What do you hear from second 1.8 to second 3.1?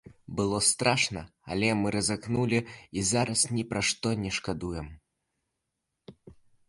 мы рызыкнулі і